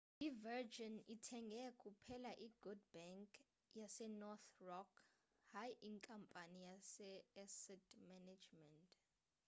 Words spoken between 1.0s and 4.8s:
ithenge kuphela i'good bank' yasenorthern